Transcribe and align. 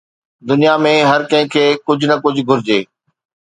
دنيا 0.51 0.71
۾ 0.83 0.93
هر 1.09 1.21
ڪنهن 1.33 1.51
کي 1.57 1.65
ڪجهه 1.87 2.09
نه 2.13 2.17
ڪجهه 2.25 2.47
گهرجي. 2.49 2.81